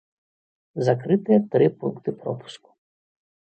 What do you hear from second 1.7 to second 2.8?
пункты пропуску.